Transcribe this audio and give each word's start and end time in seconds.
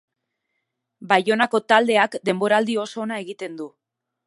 Baionako 1.11 1.61
taldeak 1.73 2.17
denboraldi 2.31 2.79
oso 2.87 3.05
ona 3.07 3.23
egiten 3.27 3.63
du. 3.63 3.71